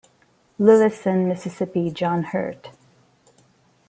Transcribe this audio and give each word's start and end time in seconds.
Lewis 0.57 1.05
and 1.05 1.27
Mississippi 1.29 1.91
John 1.91 2.23
Hurt. 2.23 2.69